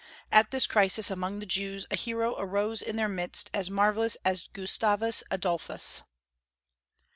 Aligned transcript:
At 0.31 0.49
this 0.49 0.65
crisis 0.65 1.11
among 1.11 1.37
the 1.37 1.45
Jews, 1.45 1.85
a 1.91 1.95
hero 1.95 2.35
arose 2.39 2.81
in 2.81 2.95
their 2.95 3.07
midst 3.07 3.51
as 3.53 3.69
marvellous 3.69 4.17
as 4.25 4.47
Gustavus 4.51 5.23
Adolphus. 5.29 6.01